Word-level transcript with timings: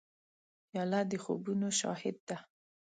پیاله 0.67 1.01
د 1.11 1.13
خوبونو 1.23 1.67
شاهد 1.79 2.17
ده. 2.29 2.37